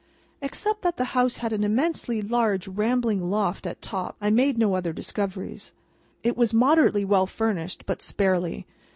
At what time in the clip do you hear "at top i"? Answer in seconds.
3.67-4.31